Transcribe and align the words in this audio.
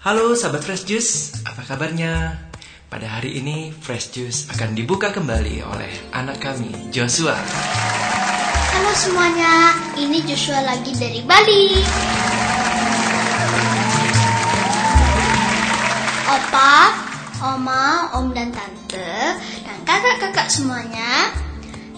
Halo 0.00 0.32
sahabat 0.32 0.64
Fresh 0.64 0.88
Juice, 0.88 1.44
apa 1.44 1.60
kabarnya? 1.60 2.32
Pada 2.88 3.20
hari 3.20 3.36
ini 3.36 3.68
Fresh 3.68 4.16
Juice 4.16 4.48
akan 4.48 4.72
dibuka 4.72 5.12
kembali 5.12 5.60
oleh 5.60 5.92
anak 6.16 6.40
kami, 6.40 6.72
Joshua. 6.88 7.36
Halo 8.72 8.92
semuanya, 8.96 9.76
ini 10.00 10.24
Joshua 10.24 10.64
lagi 10.64 10.96
dari 10.96 11.20
Bali. 11.20 11.84
Opa, 16.32 16.72
Oma, 17.52 18.16
Om 18.16 18.32
dan 18.32 18.56
Tante, 18.56 19.36
dan 19.68 19.78
kakak-kakak 19.84 20.48
semuanya, 20.48 21.28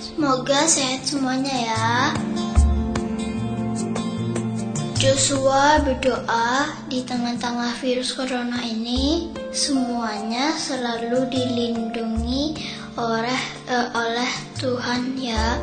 semoga 0.02 0.66
sehat 0.66 1.06
semuanya 1.06 1.54
ya. 1.54 1.86
Joshua 5.02 5.82
berdoa 5.82 6.78
di 6.86 7.02
tengah-tengah 7.02 7.74
virus 7.82 8.14
corona 8.14 8.62
ini 8.62 9.34
semuanya 9.50 10.54
selalu 10.54 11.26
dilindungi 11.26 12.54
oleh 12.94 13.42
eh, 13.66 13.88
oleh 13.98 14.30
Tuhan 14.62 15.18
ya. 15.18 15.58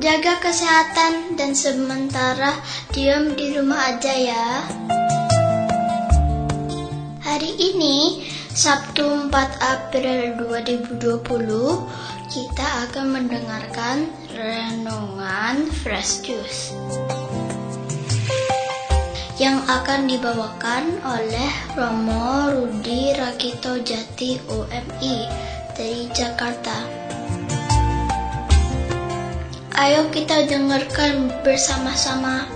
Jaga 0.00 0.40
kesehatan 0.40 1.36
dan 1.36 1.52
sementara 1.52 2.64
diam 2.96 3.36
di 3.36 3.52
rumah 3.52 3.92
aja 3.92 4.16
ya. 4.16 4.48
Hari 7.20 7.60
ini 7.60 8.24
Sabtu 8.56 9.28
4 9.28 9.36
April 9.60 10.32
2020 10.40 12.05
kita 12.36 12.68
akan 12.84 13.16
mendengarkan 13.16 14.12
renungan 14.28 15.72
Fresh 15.72 16.20
Juice 16.20 16.76
yang 19.40 19.64
akan 19.64 20.04
dibawakan 20.04 21.00
oleh 21.00 21.48
Romo 21.72 22.52
Rudi 22.52 23.16
Rakito 23.16 23.80
Jati 23.80 24.36
UMI 24.52 25.16
dari 25.80 26.12
Jakarta. 26.12 26.76
Ayo 29.72 30.12
kita 30.12 30.44
dengarkan 30.44 31.32
bersama-sama. 31.40 32.55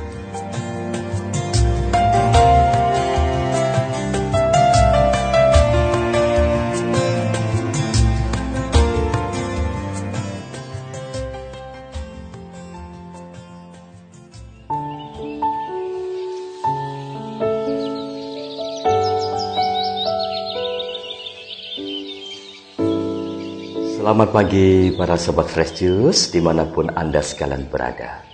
Selamat 24.00 24.32
pagi 24.32 24.96
para 24.96 25.20
sobat 25.20 25.52
Fresh 25.52 25.84
Juice 25.84 26.32
di 26.32 26.40
mana 26.40 26.64
pun 26.64 26.88
Anda 26.88 27.20
sekalian 27.20 27.68
berada. 27.68 28.24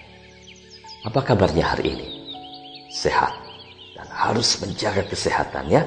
Apa 1.03 1.27
kabarnya 1.27 1.75
hari 1.75 1.91
ini? 1.91 2.07
Sehat 2.87 3.35
dan 3.99 4.07
harus 4.15 4.63
menjaga 4.63 5.03
kesehatan 5.11 5.67
ya. 5.67 5.83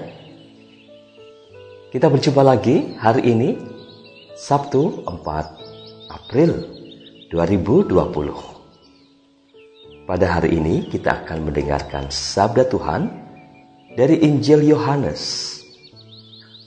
Kita 1.96 2.12
berjumpa 2.12 2.44
lagi 2.44 3.00
hari 3.00 3.32
ini 3.32 3.56
Sabtu 4.36 5.08
4 5.08 6.12
April 6.12 6.60
2020. 7.32 8.36
Pada 10.04 10.28
hari 10.28 10.60
ini 10.60 10.92
kita 10.92 11.24
akan 11.24 11.48
mendengarkan 11.48 12.12
sabda 12.12 12.68
Tuhan 12.68 13.08
dari 13.96 14.28
Injil 14.28 14.60
Yohanes 14.76 15.56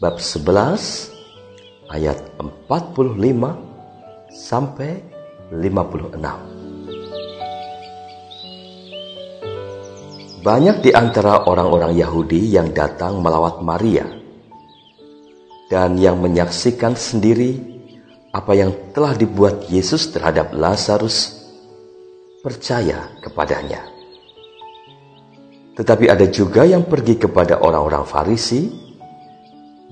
bab 0.01 0.17
11 0.17 1.12
ayat 1.93 2.17
45 2.41 3.13
sampai 4.33 5.05
56. 5.53 6.17
Banyak 10.43 10.77
di 10.83 10.91
antara 10.91 11.47
orang-orang 11.47 11.95
Yahudi 11.95 12.51
yang 12.51 12.75
datang 12.75 13.23
melawat 13.23 13.63
Maria 13.63 14.09
dan 15.71 15.95
yang 16.01 16.19
menyaksikan 16.19 16.99
sendiri 16.99 17.61
apa 18.33 18.57
yang 18.57 18.73
telah 18.91 19.15
dibuat 19.15 19.69
Yesus 19.71 20.11
terhadap 20.11 20.51
Lazarus 20.57 21.39
percaya 22.43 23.07
kepadanya. 23.23 23.87
Tetapi 25.79 26.11
ada 26.11 26.27
juga 26.27 26.67
yang 26.67 26.85
pergi 26.91 27.17
kepada 27.23 27.63
orang-orang 27.63 28.05
Farisi 28.05 28.92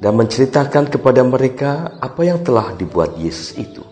dan 0.00 0.16
menceritakan 0.16 0.88
kepada 0.88 1.20
mereka 1.20 2.00
apa 2.00 2.24
yang 2.24 2.40
telah 2.40 2.72
dibuat 2.72 3.20
Yesus 3.20 3.52
itu. 3.60 3.84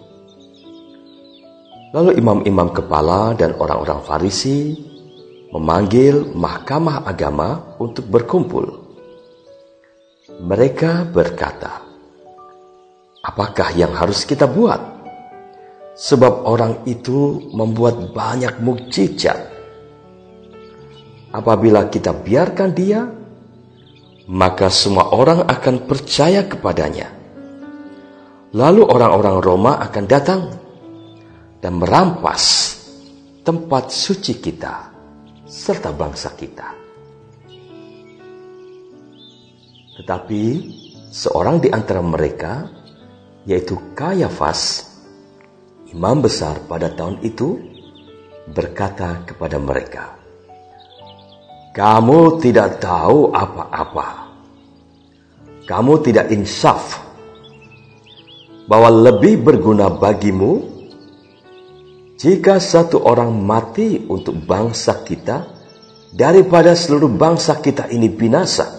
Lalu 1.93 2.17
imam-imam 2.21 2.73
kepala 2.73 3.37
dan 3.37 3.53
orang-orang 3.61 4.01
Farisi 4.05 4.77
memanggil 5.53 6.33
mahkamah 6.33 7.05
agama 7.05 7.77
untuk 7.81 8.09
berkumpul. 8.09 8.89
Mereka 10.41 11.13
berkata, 11.13 11.81
"Apakah 13.25 13.73
yang 13.77 13.93
harus 13.93 14.25
kita 14.25 14.45
buat? 14.49 14.81
Sebab 15.99 16.47
orang 16.47 16.87
itu 16.87 17.51
membuat 17.51 18.15
banyak 18.15 18.63
mukjizat. 18.63 19.51
Apabila 21.35 21.91
kita 21.91 22.15
biarkan 22.15 22.71
dia, 22.71 23.03
maka 24.29 24.69
semua 24.69 25.17
orang 25.17 25.49
akan 25.49 25.89
percaya 25.89 26.45
kepadanya. 26.45 27.09
Lalu 28.53 28.85
orang-orang 28.85 29.37
Roma 29.41 29.73
akan 29.81 30.05
datang 30.05 30.41
dan 31.61 31.81
merampas 31.81 32.77
tempat 33.41 33.89
suci 33.89 34.37
kita 34.37 34.93
serta 35.49 35.97
bangsa 35.97 36.37
kita. 36.37 36.69
Tetapi 39.97 40.43
seorang 41.09 41.65
di 41.65 41.73
antara 41.73 42.05
mereka, 42.05 42.69
yaitu 43.49 43.97
Kayafas, 43.97 44.87
imam 45.91 46.21
besar 46.21 46.61
pada 46.69 46.93
tahun 46.93 47.25
itu, 47.25 47.59
berkata 48.53 49.25
kepada 49.25 49.57
mereka, 49.59 50.15
kamu 51.79 52.43
tidak 52.43 52.83
tahu 52.83 53.31
apa-apa. 53.31 54.35
Kamu 55.63 56.03
tidak 56.03 56.35
insaf 56.35 56.99
bahwa 58.67 58.91
lebih 58.91 59.39
berguna 59.47 59.87
bagimu 59.87 60.59
jika 62.19 62.59
satu 62.59 63.07
orang 63.07 63.31
mati 63.31 63.95
untuk 64.11 64.43
bangsa 64.43 65.07
kita 65.07 65.55
daripada 66.11 66.75
seluruh 66.75 67.15
bangsa 67.15 67.63
kita 67.63 67.87
ini 67.95 68.11
binasa. 68.11 68.75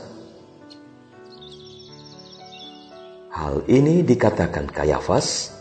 Hal 3.32 3.64
ini 3.72 4.04
dikatakan 4.04 4.68
Kayafas 4.68 5.56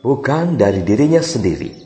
bukan 0.00 0.56
dari 0.56 0.80
dirinya 0.80 1.20
sendiri 1.20 1.83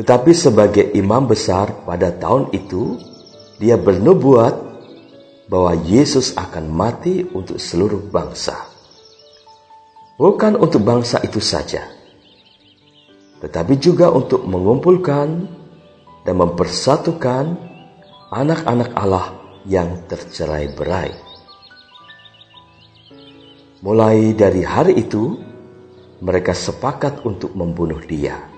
tetapi 0.00 0.32
sebagai 0.32 0.96
imam 0.96 1.28
besar 1.28 1.84
pada 1.84 2.08
tahun 2.08 2.48
itu, 2.56 2.96
dia 3.60 3.76
bernubuat 3.76 4.56
bahwa 5.44 5.76
Yesus 5.76 6.32
akan 6.40 6.72
mati 6.72 7.20
untuk 7.36 7.60
seluruh 7.60 8.08
bangsa. 8.08 8.56
Bukan 10.16 10.56
untuk 10.56 10.88
bangsa 10.88 11.20
itu 11.20 11.36
saja, 11.36 11.84
tetapi 13.44 13.76
juga 13.76 14.08
untuk 14.08 14.48
mengumpulkan 14.48 15.44
dan 16.24 16.34
mempersatukan 16.48 17.60
anak-anak 18.32 18.96
Allah 18.96 19.36
yang 19.68 20.00
tercerai 20.08 20.72
berai. 20.72 21.12
Mulai 23.84 24.32
dari 24.32 24.64
hari 24.64 24.96
itu, 24.96 25.36
mereka 26.24 26.56
sepakat 26.56 27.20
untuk 27.28 27.52
membunuh 27.52 28.00
dia. 28.00 28.49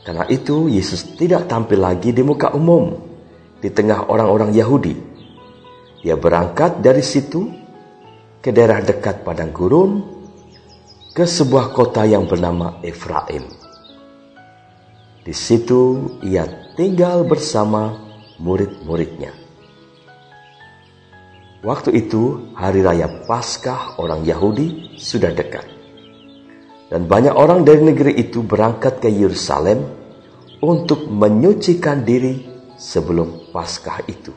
Karena 0.00 0.24
itu 0.32 0.66
Yesus 0.72 1.16
tidak 1.20 1.46
tampil 1.48 1.80
lagi 1.80 2.10
di 2.16 2.24
muka 2.24 2.56
umum 2.56 2.96
di 3.60 3.68
tengah 3.68 4.08
orang-orang 4.08 4.56
Yahudi. 4.56 4.96
Dia 6.00 6.16
berangkat 6.16 6.80
dari 6.80 7.04
situ 7.04 7.44
ke 8.40 8.48
daerah 8.48 8.80
dekat 8.80 9.20
padang 9.20 9.52
gurun 9.52 10.00
ke 11.12 11.28
sebuah 11.28 11.76
kota 11.76 12.08
yang 12.08 12.24
bernama 12.24 12.80
Efraim. 12.80 13.44
Di 15.20 15.36
situ 15.36 16.16
ia 16.24 16.48
tinggal 16.80 17.28
bersama 17.28 18.00
murid-muridnya. 18.40 19.36
Waktu 21.60 21.92
itu 21.92 22.56
hari 22.56 22.80
raya 22.80 23.28
Paskah 23.28 24.00
orang 24.00 24.24
Yahudi 24.24 24.96
sudah 24.96 25.28
dekat. 25.36 25.79
Dan 26.90 27.06
banyak 27.06 27.30
orang 27.30 27.62
dari 27.62 27.86
negeri 27.86 28.18
itu 28.18 28.42
berangkat 28.42 28.98
ke 28.98 29.06
Yerusalem 29.06 29.86
untuk 30.58 31.06
menyucikan 31.06 32.02
diri 32.02 32.42
sebelum 32.74 33.54
Paskah 33.54 34.02
itu. 34.10 34.34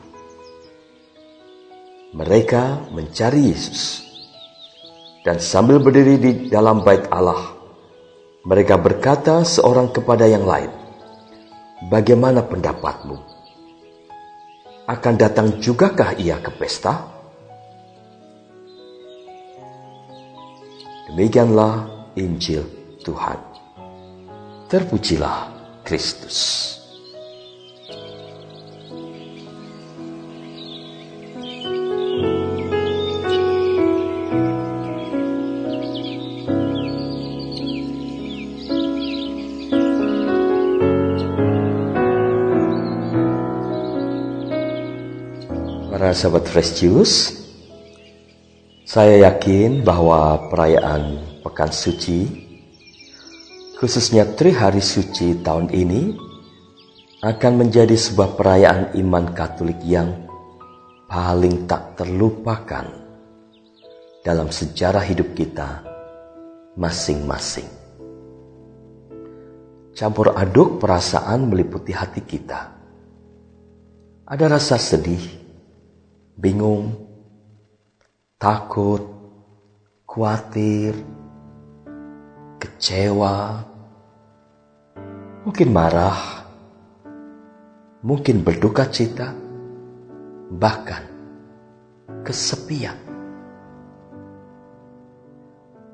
Mereka 2.14 2.94
mencari 2.94 3.50
Yesus. 3.50 4.06
Dan 5.26 5.42
sambil 5.42 5.82
berdiri 5.82 6.14
di 6.20 6.32
dalam 6.46 6.84
bait 6.86 7.10
Allah, 7.10 7.58
mereka 8.46 8.78
berkata 8.78 9.42
seorang 9.42 9.90
kepada 9.90 10.28
yang 10.28 10.46
lain, 10.46 10.70
Bagaimana 11.84 12.46
pendapatmu? 12.46 13.18
Akan 14.88 15.20
datang 15.20 15.58
jugakah 15.58 16.16
ia 16.16 16.38
ke 16.40 16.48
pesta? 16.54 17.08
Demikianlah 21.10 21.93
Injil 22.14 22.62
Tuhan. 23.02 23.38
Terpujilah 24.70 25.50
Kristus. 25.82 26.70
Para 45.90 46.14
sahabat 46.14 46.46
Fresh 46.46 46.78
Juice, 46.78 47.18
saya 48.86 49.30
yakin 49.30 49.82
bahwa 49.82 50.50
perayaan 50.52 51.33
Pekan 51.54 51.70
Suci, 51.70 52.26
khususnya 53.78 54.26
Tri 54.34 54.50
Hari 54.50 54.82
Suci 54.82 55.38
tahun 55.38 55.70
ini, 55.70 56.18
akan 57.22 57.52
menjadi 57.62 57.94
sebuah 57.94 58.34
perayaan 58.34 58.98
iman 58.98 59.30
Katolik 59.30 59.78
yang 59.86 60.26
paling 61.06 61.70
tak 61.70 61.94
terlupakan 61.94 62.90
dalam 64.26 64.50
sejarah 64.50 65.06
hidup 65.06 65.30
kita 65.38 65.86
masing-masing. 66.74 67.70
Campur 69.94 70.34
aduk 70.34 70.82
perasaan 70.82 71.54
meliputi 71.54 71.94
hati 71.94 72.26
kita. 72.26 72.66
Ada 74.26 74.58
rasa 74.58 74.74
sedih, 74.74 75.22
bingung, 76.34 76.98
takut, 78.42 79.06
khawatir, 80.02 81.22
kecewa, 82.64 83.60
mungkin 85.44 85.68
marah, 85.68 86.48
mungkin 88.00 88.40
berduka 88.40 88.88
cita, 88.88 89.36
bahkan 90.48 91.04
kesepian. 92.24 92.96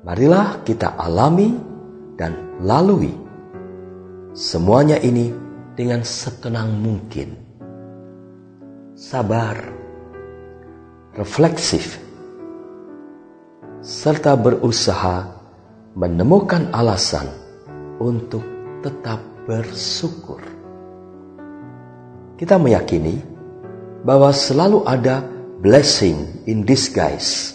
Marilah 0.07 0.63
kita 0.63 0.95
alami 0.95 1.51
dan 2.15 2.63
lalui 2.63 3.11
semuanya 4.31 4.95
ini 5.03 5.35
dengan 5.75 6.07
setenang 6.07 6.71
mungkin. 6.79 7.35
Sabar 8.95 9.59
refleksif, 11.19 11.99
serta 13.83 14.39
berusaha 14.39 15.40
menemukan 15.91 16.71
alasan 16.71 17.27
untuk 17.99 18.43
tetap 18.79 19.19
bersyukur. 19.43 20.39
Kita 22.39 22.55
meyakini 22.57 23.19
bahwa 24.01 24.31
selalu 24.33 24.87
ada 24.87 25.21
blessing 25.61 26.47
in 26.49 26.65
disguise, 26.65 27.53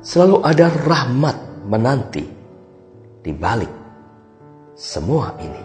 selalu 0.00 0.40
ada 0.46 0.72
rahmat 0.72 1.36
menanti 1.68 2.24
di 3.20 3.32
balik 3.34 3.72
semua 4.72 5.36
ini. 5.42 5.64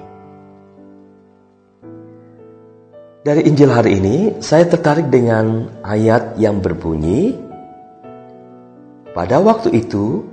Dari 3.24 3.48
Injil 3.48 3.72
hari 3.72 4.04
ini, 4.04 4.18
saya 4.44 4.68
tertarik 4.68 5.08
dengan 5.08 5.72
ayat 5.80 6.36
yang 6.36 6.60
berbunyi, 6.60 7.32
"Pada 9.16 9.40
waktu 9.40 9.72
itu, 9.80 10.33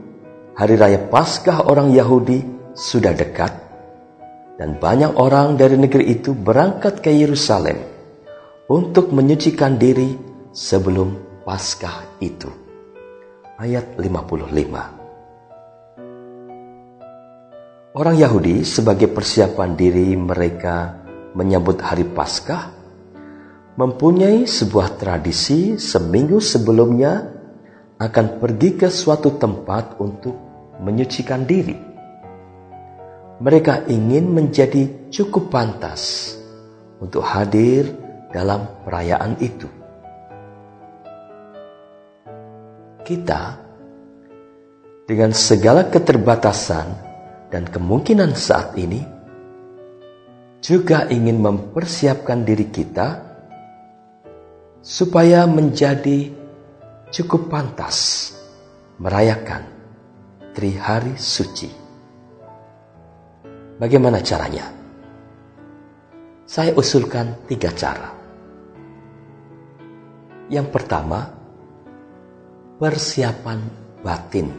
hari 0.61 0.77
raya 0.77 1.01
Paskah 1.09 1.65
orang 1.65 1.89
Yahudi 1.89 2.45
sudah 2.77 3.17
dekat, 3.17 3.49
dan 4.61 4.77
banyak 4.77 5.17
orang 5.17 5.57
dari 5.57 5.81
negeri 5.81 6.21
itu 6.21 6.37
berangkat 6.37 7.01
ke 7.01 7.09
Yerusalem 7.09 7.81
untuk 8.69 9.09
menyucikan 9.09 9.81
diri 9.81 10.21
sebelum 10.53 11.17
Paskah 11.49 12.21
itu." 12.21 12.53
Ayat 13.57 13.97
55. 13.97 15.01
Orang 17.97 18.21
Yahudi 18.21 18.61
sebagai 18.61 19.09
persiapan 19.09 19.73
diri 19.73 20.13
mereka 20.13 21.01
menyambut 21.33 21.81
hari 21.81 22.05
Paskah 22.05 22.69
mempunyai 23.81 24.45
sebuah 24.45 25.01
tradisi 25.01 25.81
seminggu 25.81 26.37
sebelumnya 26.37 27.33
akan 27.97 28.41
pergi 28.41 28.77
ke 28.77 28.89
suatu 28.93 29.41
tempat 29.41 29.97
untuk 30.01 30.50
menyucikan 30.81 31.45
diri. 31.45 31.77
Mereka 33.41 33.89
ingin 33.89 34.33
menjadi 34.33 35.09
cukup 35.09 35.49
pantas 35.49 36.35
untuk 37.01 37.25
hadir 37.25 37.89
dalam 38.29 38.85
perayaan 38.85 39.33
itu. 39.41 39.69
Kita, 43.01 43.43
dengan 45.09 45.33
segala 45.33 45.89
keterbatasan 45.89 46.87
dan 47.49 47.65
kemungkinan 47.65 48.37
saat 48.37 48.77
ini, 48.77 49.01
juga 50.61 51.09
ingin 51.09 51.41
mempersiapkan 51.41 52.45
diri 52.45 52.69
kita 52.69 53.09
supaya 54.85 55.49
menjadi 55.49 56.29
cukup 57.09 57.49
pantas 57.49 58.31
merayakan 59.01 59.80
Tri 60.51 60.75
Hari 60.75 61.15
Suci. 61.15 61.71
Bagaimana 63.79 64.19
caranya? 64.19 64.67
Saya 66.43 66.75
usulkan 66.75 67.47
tiga 67.47 67.71
cara. 67.71 68.11
Yang 70.51 70.67
pertama, 70.75 71.31
persiapan 72.83 73.63
batin. 74.03 74.51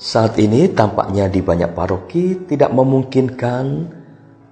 Saat 0.00 0.40
ini 0.40 0.72
tampaknya 0.72 1.28
di 1.28 1.44
banyak 1.44 1.76
paroki 1.76 2.48
tidak 2.48 2.72
memungkinkan 2.72 3.92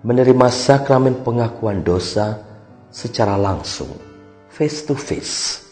menerima 0.04 0.48
sakramen 0.52 1.24
pengakuan 1.24 1.80
dosa 1.80 2.44
secara 2.92 3.40
langsung, 3.40 3.88
face 4.52 4.84
to 4.84 4.92
face. 4.92 5.64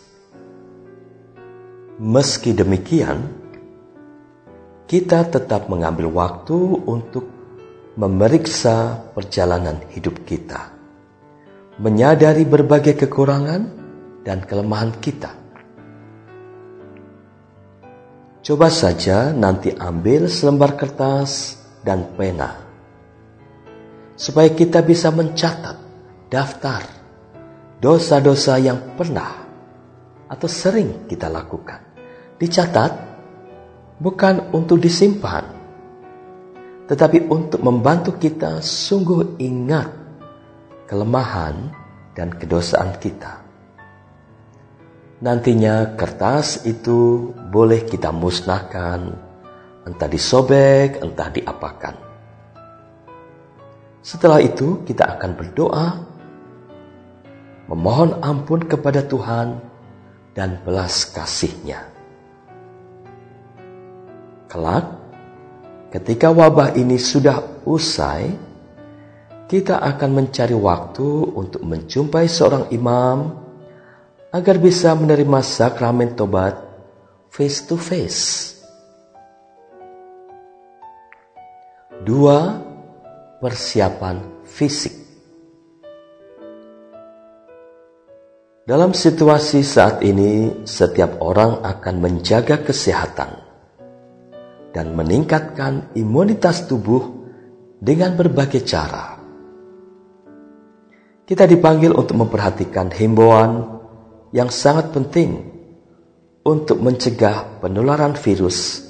Meski 2.01 2.57
demikian, 2.57 3.42
kita 4.93 5.25
tetap 5.25 5.73
mengambil 5.73 6.13
waktu 6.13 6.85
untuk 6.85 7.25
memeriksa 7.97 9.01
perjalanan 9.17 9.81
hidup 9.89 10.21
kita, 10.29 10.69
menyadari 11.81 12.45
berbagai 12.45 13.01
kekurangan 13.01 13.73
dan 14.21 14.45
kelemahan 14.45 14.93
kita. 15.01 15.33
Coba 18.45 18.69
saja 18.69 19.33
nanti 19.33 19.73
ambil 19.73 20.29
selembar 20.29 20.77
kertas 20.77 21.57
dan 21.81 22.13
pena, 22.13 22.53
supaya 24.13 24.53
kita 24.53 24.85
bisa 24.85 25.09
mencatat 25.09 25.81
daftar 26.29 26.85
dosa-dosa 27.81 28.61
yang 28.61 28.93
pernah 28.93 29.41
atau 30.29 30.49
sering 30.53 31.09
kita 31.09 31.33
lakukan. 31.33 31.81
Dicatat 32.37 33.12
bukan 34.01 34.55
untuk 34.55 34.81
disimpan, 34.81 35.45
tetapi 36.89 37.29
untuk 37.29 37.61
membantu 37.61 38.17
kita 38.17 38.61
sungguh 38.61 39.41
ingat 39.41 39.89
kelemahan 40.89 41.73
dan 42.13 42.33
kedosaan 42.33 42.97
kita. 43.01 43.41
Nantinya 45.23 45.95
kertas 45.95 46.67
itu 46.67 47.31
boleh 47.53 47.87
kita 47.87 48.11
musnahkan, 48.11 49.01
entah 49.87 50.09
disobek, 50.11 50.99
entah 50.99 51.31
diapakan. 51.31 51.95
Setelah 54.03 54.43
itu 54.43 54.83
kita 54.83 55.15
akan 55.15 55.31
berdoa 55.39 55.87
memohon 57.71 58.19
ampun 58.19 58.67
kepada 58.67 59.07
Tuhan 59.07 59.63
dan 60.35 60.59
belas 60.67 61.07
kasihnya. 61.07 61.92
Kelak, 64.53 64.85
ketika 65.89 66.29
wabah 66.29 66.77
ini 66.77 67.01
sudah 67.01 67.65
usai 67.65 68.29
kita 69.49 69.81
akan 69.81 70.11
mencari 70.13 70.53
waktu 70.53 71.09
untuk 71.33 71.65
menjumpai 71.65 72.29
seorang 72.29 72.69
imam 72.69 73.33
agar 74.29 74.61
bisa 74.61 74.93
menerima 74.93 75.41
sakramen 75.41 76.13
tobat 76.13 76.61
face 77.33 77.65
to 77.65 77.81
face. 77.81 78.53
Dua, 82.05 82.61
persiapan 83.41 84.45
fisik. 84.45 84.93
Dalam 88.69 88.93
situasi 88.93 89.65
saat 89.65 90.05
ini, 90.05 90.61
setiap 90.69 91.25
orang 91.25 91.65
akan 91.65 91.95
menjaga 92.05 92.61
kesehatan 92.61 93.52
dan 94.73 94.97
meningkatkan 94.97 95.93
imunitas 95.95 96.65
tubuh 96.65 97.23
dengan 97.79 98.17
berbagai 98.17 98.65
cara. 98.65 99.21
Kita 101.23 101.45
dipanggil 101.47 101.95
untuk 101.95 102.19
memperhatikan 102.19 102.91
himbauan 102.91 103.81
yang 104.35 104.49
sangat 104.49 104.91
penting 104.91 105.53
untuk 106.43 106.83
mencegah 106.83 107.63
penularan 107.63 108.19
virus 108.19 108.83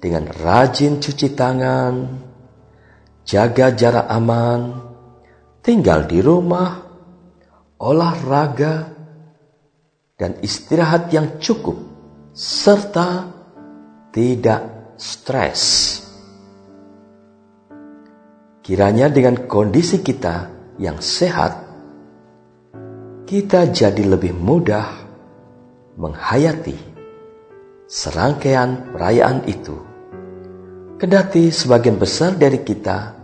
dengan 0.00 0.32
rajin 0.32 0.96
cuci 0.96 1.36
tangan, 1.36 1.94
jaga 3.28 3.76
jarak 3.76 4.08
aman, 4.08 4.80
tinggal 5.60 6.08
di 6.08 6.24
rumah, 6.24 6.80
olahraga, 7.76 8.96
dan 10.16 10.40
istirahat 10.40 11.12
yang 11.12 11.36
cukup, 11.36 11.76
serta 12.32 13.28
tidak 14.12 14.79
stres. 15.00 15.96
Kiranya 18.60 19.08
dengan 19.08 19.48
kondisi 19.48 20.04
kita 20.04 20.52
yang 20.76 21.00
sehat, 21.00 21.56
kita 23.24 23.72
jadi 23.72 24.04
lebih 24.04 24.36
mudah 24.36 24.86
menghayati 25.96 26.76
serangkaian 27.88 28.92
perayaan 28.92 29.48
itu. 29.48 29.80
Kendati 31.00 31.48
sebagian 31.48 31.96
besar 31.96 32.36
dari 32.36 32.60
kita 32.60 33.16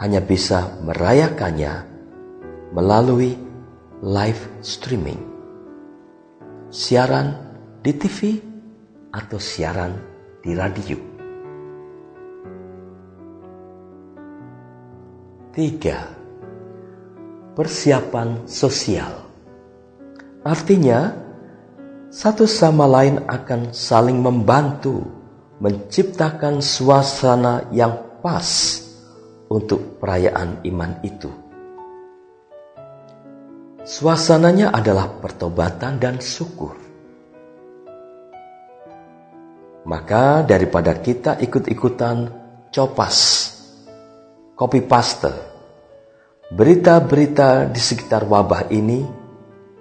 hanya 0.00 0.24
bisa 0.24 0.80
merayakannya 0.80 1.84
melalui 2.72 3.36
live 4.00 4.64
streaming. 4.64 5.20
Siaran 6.72 7.36
di 7.84 7.92
TV 7.92 8.40
atau 9.12 9.36
siaran 9.36 9.92
di 10.40 10.56
radio. 10.56 11.09
Tiga, 15.50 16.06
persiapan 17.58 18.46
sosial. 18.46 19.10
Artinya, 20.46 21.10
satu 22.06 22.46
sama 22.46 22.86
lain 22.86 23.26
akan 23.26 23.74
saling 23.74 24.22
membantu 24.22 25.02
menciptakan 25.58 26.62
suasana 26.62 27.66
yang 27.74 28.22
pas 28.22 28.78
untuk 29.50 29.98
perayaan 29.98 30.62
iman 30.70 31.02
itu. 31.02 31.30
Suasananya 33.82 34.70
adalah 34.70 35.18
pertobatan 35.18 35.98
dan 35.98 36.22
syukur. 36.22 36.78
Maka 39.82 40.46
daripada 40.46 40.94
kita 40.94 41.42
ikut-ikutan 41.42 42.30
copas, 42.70 43.39
copy 44.60 44.84
paste, 44.84 45.32
berita-berita 46.52 47.72
di 47.72 47.80
sekitar 47.80 48.28
wabah 48.28 48.68
ini 48.68 49.00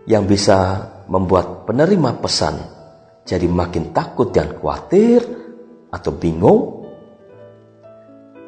yang 0.07 0.23
bisa 0.23 0.87
membuat 1.11 1.67
penerima 1.67 2.15
pesan 2.23 2.79
jadi 3.27 3.43
makin 3.45 3.91
takut 3.91 4.31
dan 4.31 4.55
khawatir 4.55 5.19
atau 5.91 6.15
bingung, 6.15 6.87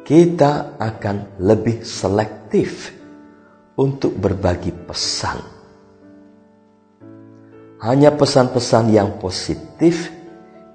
kita 0.08 0.80
akan 0.80 1.38
lebih 1.38 1.84
selektif 1.84 2.90
untuk 3.76 4.16
berbagi 4.16 4.72
pesan. 4.72 5.38
Hanya 7.84 8.10
pesan-pesan 8.10 8.88
yang 8.88 9.20
positif, 9.20 10.08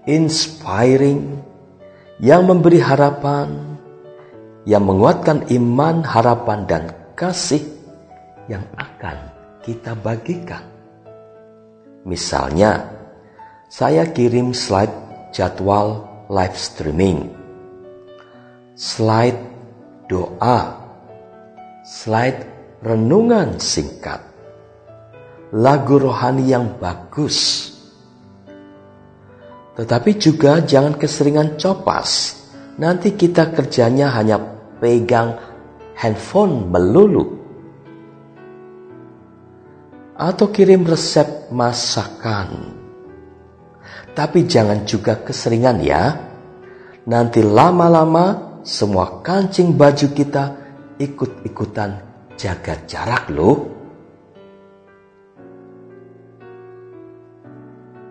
inspiring, 0.05 1.41
yang 2.21 2.45
memberi 2.45 2.79
harapan, 2.79 3.76
yang 4.67 4.83
menguatkan 4.83 5.47
iman, 5.47 6.03
harapan, 6.03 6.67
dan 6.67 6.83
kasih 7.15 7.63
yang 8.51 8.67
akan 8.75 9.15
kita 9.63 9.95
bagikan. 9.95 10.59
Misalnya, 12.03 12.83
saya 13.71 14.11
kirim 14.11 14.51
slide 14.51 14.91
jadwal 15.31 16.03
live 16.27 16.59
streaming, 16.59 17.31
slide 18.75 19.39
doa, 20.11 20.75
slide 21.87 22.43
renungan 22.83 23.63
singkat, 23.63 24.19
lagu 25.55 25.95
rohani 25.95 26.43
yang 26.43 26.75
bagus. 26.75 27.71
Tetapi 29.79 30.11
juga 30.19 30.59
jangan 30.59 30.99
keseringan 30.99 31.55
copas. 31.55 32.35
Nanti 32.77 33.15
kita 33.15 33.55
kerjanya 33.55 34.13
hanya 34.13 34.56
pegang 34.77 35.37
handphone 35.97 36.69
melulu. 36.69 37.25
Atau 40.17 40.49
kirim 40.49 40.81
resep 40.85 41.53
masakan. 41.53 42.73
Tapi 44.17 44.49
jangan 44.49 44.81
juga 44.81 45.21
keseringan 45.21 45.77
ya. 45.85 46.03
Nanti 47.05 47.45
lama-lama 47.45 48.59
semua 48.65 49.21
kancing 49.21 49.77
baju 49.77 50.07
kita 50.11 50.43
ikut-ikutan 50.97 52.01
jaga 52.33 52.75
jarak 52.89 53.29
loh. 53.29 53.77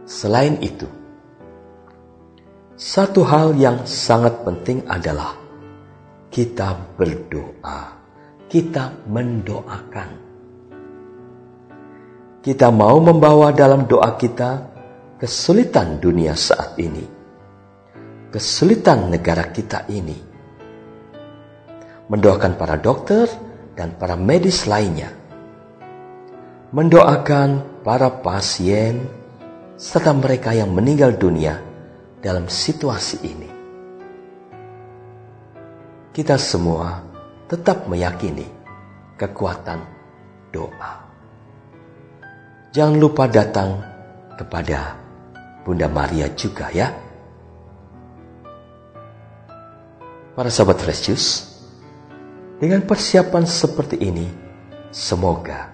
Selain 0.06 0.54
itu, 0.62 0.86
satu 2.78 3.26
hal 3.26 3.58
yang 3.58 3.82
sangat 3.82 4.46
penting 4.46 4.86
adalah 4.86 5.45
kita 6.36 6.76
berdoa, 7.00 7.96
kita 8.44 9.08
mendoakan. 9.08 10.10
Kita 12.44 12.68
mau 12.68 13.00
membawa 13.00 13.56
dalam 13.56 13.88
doa 13.88 14.20
kita 14.20 14.60
kesulitan 15.16 15.96
dunia 15.96 16.36
saat 16.36 16.76
ini, 16.76 17.08
kesulitan 18.28 19.08
negara 19.08 19.48
kita 19.48 19.88
ini, 19.88 20.20
mendoakan 22.12 22.52
para 22.60 22.76
dokter, 22.84 23.24
dan 23.72 23.96
para 23.96 24.20
medis 24.20 24.68
lainnya. 24.68 25.08
Mendoakan 26.68 27.80
para 27.80 28.12
pasien 28.12 29.08
serta 29.80 30.12
mereka 30.12 30.52
yang 30.52 30.68
meninggal 30.68 31.16
dunia 31.16 31.56
dalam 32.20 32.44
situasi 32.44 33.24
ini. 33.24 33.55
Kita 36.16 36.40
semua 36.40 37.04
tetap 37.44 37.92
meyakini 37.92 38.48
kekuatan 39.20 39.84
doa. 40.48 41.04
Jangan 42.72 42.96
lupa 42.96 43.28
datang 43.28 43.84
kepada 44.40 44.96
Bunda 45.60 45.92
Maria 45.92 46.32
juga 46.32 46.72
ya. 46.72 46.88
Para 50.32 50.48
sahabat 50.48 50.80
Fresh 50.80 51.20
dengan 52.64 52.88
persiapan 52.88 53.44
seperti 53.44 54.00
ini, 54.00 54.24
semoga 54.88 55.68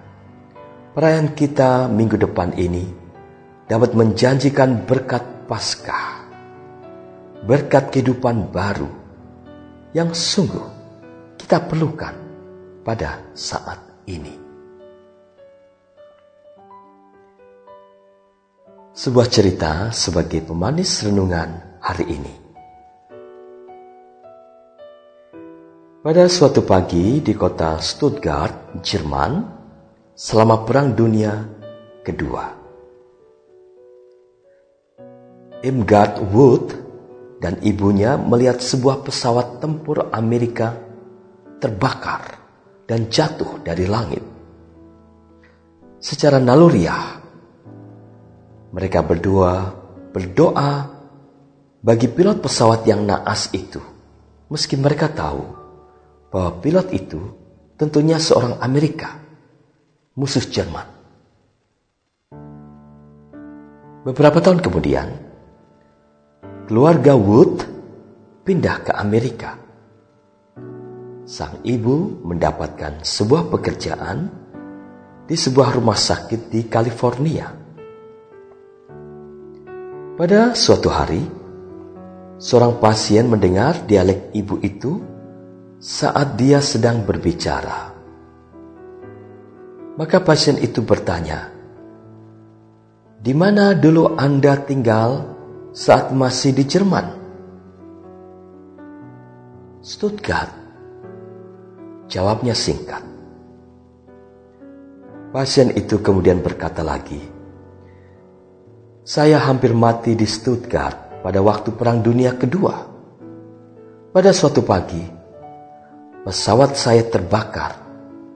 perayaan 0.90 1.38
kita 1.38 1.86
minggu 1.86 2.18
depan 2.18 2.50
ini 2.58 2.90
dapat 3.70 3.94
menjanjikan 3.94 4.90
berkat 4.90 5.46
Paskah, 5.46 6.26
berkat 7.46 7.94
kehidupan 7.94 8.50
baru 8.50 9.01
yang 9.92 10.16
sungguh 10.16 10.68
kita 11.36 11.68
perlukan 11.68 12.16
pada 12.80 13.20
saat 13.36 13.76
ini. 14.08 14.40
Sebuah 18.92 19.28
cerita 19.28 19.88
sebagai 19.92 20.44
pemanis 20.44 21.04
renungan 21.04 21.80
hari 21.80 22.06
ini. 22.08 22.34
Pada 26.02 26.26
suatu 26.26 26.66
pagi 26.66 27.22
di 27.22 27.32
kota 27.32 27.78
Stuttgart, 27.78 28.74
Jerman, 28.82 29.32
selama 30.12 30.66
Perang 30.66 30.92
Dunia 30.92 31.46
Kedua. 32.02 32.44
Imgard 35.62 36.18
Wood 36.34 36.81
dan 37.42 37.58
ibunya 37.66 38.14
melihat 38.14 38.62
sebuah 38.62 39.02
pesawat 39.02 39.58
tempur 39.58 40.14
Amerika 40.14 40.78
terbakar 41.58 42.38
dan 42.86 43.10
jatuh 43.10 43.58
dari 43.66 43.90
langit. 43.90 44.22
Secara 45.98 46.38
naluriah, 46.38 47.18
mereka 48.70 49.02
berdua 49.02 49.74
berdoa 50.14 50.86
bagi 51.82 52.06
pilot 52.06 52.38
pesawat 52.38 52.86
yang 52.86 53.02
naas 53.02 53.50
itu, 53.50 53.82
meski 54.46 54.78
mereka 54.78 55.10
tahu 55.10 55.42
bahwa 56.30 56.62
pilot 56.62 56.94
itu 56.94 57.18
tentunya 57.74 58.22
seorang 58.22 58.62
Amerika, 58.62 59.18
musuh 60.14 60.46
Jerman. 60.46 60.86
Beberapa 64.02 64.42
tahun 64.42 64.58
kemudian, 64.62 65.21
keluarga 66.72 67.12
Wood 67.12 67.68
pindah 68.48 68.80
ke 68.80 68.96
Amerika. 68.96 69.60
Sang 71.28 71.60
ibu 71.68 72.24
mendapatkan 72.24 73.04
sebuah 73.04 73.52
pekerjaan 73.52 74.32
di 75.28 75.36
sebuah 75.36 75.76
rumah 75.76 76.00
sakit 76.00 76.48
di 76.48 76.64
California. 76.72 77.44
Pada 80.16 80.56
suatu 80.56 80.88
hari, 80.88 81.20
seorang 82.40 82.80
pasien 82.80 83.28
mendengar 83.28 83.84
dialek 83.84 84.32
ibu 84.32 84.56
itu 84.64 84.96
saat 85.76 86.40
dia 86.40 86.64
sedang 86.64 87.04
berbicara. 87.04 87.92
Maka 90.00 90.24
pasien 90.24 90.56
itu 90.56 90.80
bertanya, 90.80 91.52
"Di 93.20 93.36
mana 93.36 93.76
dulu 93.76 94.16
Anda 94.16 94.56
tinggal 94.56 95.32
saat 95.72 96.12
masih 96.12 96.52
di 96.52 96.64
Jerman?" 96.68 97.06
Stuttgart. 99.82 100.54
Jawabnya 102.06 102.54
singkat. 102.54 103.02
Pasien 105.32 105.72
itu 105.74 105.98
kemudian 105.98 106.44
berkata 106.44 106.84
lagi, 106.84 107.18
"Saya 109.02 109.40
hampir 109.42 109.72
mati 109.72 110.12
di 110.12 110.28
Stuttgart 110.28 111.24
pada 111.24 111.40
waktu 111.40 111.72
Perang 111.72 112.04
Dunia 112.04 112.36
Kedua. 112.36 112.76
Pada 114.12 114.30
suatu 114.30 114.60
pagi, 114.60 115.00
pesawat 116.22 116.76
saya 116.76 117.02
terbakar 117.08 117.72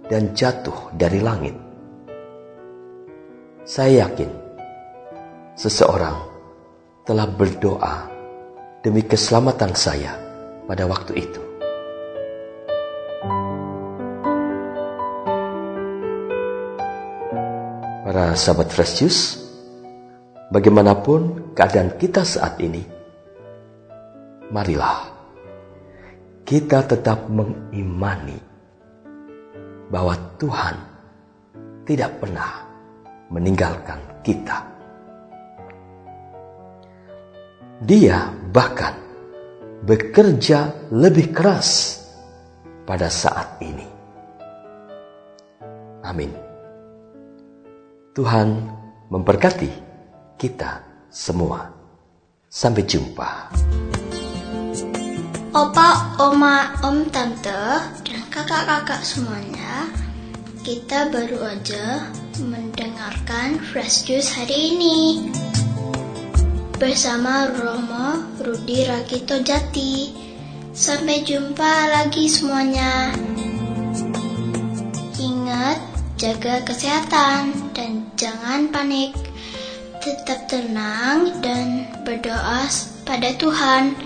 dan 0.09 0.33
jatuh 0.33 0.91
dari 0.97 1.21
langit. 1.21 1.55
Saya 3.67 4.09
yakin 4.09 4.31
seseorang 5.59 6.36
telah 7.07 7.31
berdoa 7.31 8.11
demi 8.83 9.07
keselamatan 9.07 9.79
saya 9.79 10.19
pada 10.67 10.91
waktu 10.91 11.23
itu. 11.23 11.43
Para 18.03 18.35
sahabat 18.35 18.75
Fresh 18.75 18.95
Juice, 18.99 19.23
bagaimanapun 20.51 21.55
keadaan 21.55 21.95
kita 21.95 22.27
saat 22.27 22.59
ini, 22.59 22.83
marilah 24.51 25.07
kita 26.43 26.91
tetap 26.91 27.31
mengimani 27.31 28.39
bahwa 29.91 30.15
Tuhan 30.43 30.75
tidak 31.87 32.19
pernah 32.19 32.67
meninggalkan 33.31 33.99
kita. 34.27 34.76
Dia 37.77 38.33
bahkan 38.53 38.97
bekerja 39.85 40.89
lebih 40.89 41.29
keras 41.37 42.01
pada 42.89 43.13
saat 43.13 43.61
ini. 43.61 43.85
Amin. 46.01 46.33
Tuhan 48.17 48.49
memberkati 49.13 49.69
kita 50.41 50.81
semua. 51.13 51.69
Sampai 52.49 52.89
jumpa. 52.89 53.53
Opa, 55.53 56.17
oma, 56.17 56.81
om, 56.81 57.05
tante, 57.13 57.65
dan 58.05 58.23
kakak-kakak 58.33 59.05
semuanya, 59.05 59.89
kita 60.65 61.13
baru 61.13 61.53
aja 61.53 62.09
mendengarkan 62.41 63.61
Fresh 63.61 64.09
Juice 64.09 64.33
hari 64.33 64.73
ini. 64.77 64.97
Bersama 66.77 67.49
Romo 67.49 68.37
Rudi 68.37 68.85
Rakito 68.85 69.41
Jati. 69.41 70.13
Sampai 70.77 71.25
jumpa 71.25 71.89
lagi 71.89 72.29
semuanya. 72.29 73.17
Ingat, 75.17 75.81
jaga 76.21 76.61
kesehatan 76.69 77.73
dan 77.73 78.13
jangan 78.21 78.69
panik. 78.69 79.17
Tetap 80.05 80.53
tenang 80.53 81.41
dan 81.41 81.89
berdoa 82.05 82.69
pada 83.09 83.33
Tuhan. 83.41 83.97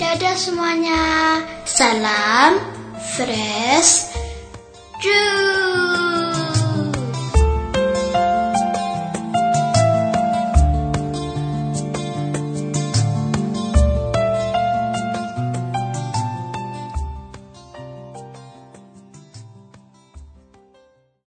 Dadah 0.00 0.36
semuanya. 0.40 1.04
Salam 1.68 2.56
fresh 3.12 4.08
juice. 5.04 5.85